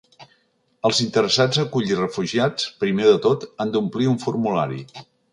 [0.87, 4.81] Els interessats a acollir refugiats, primer de tot, han d’omplir un formulari.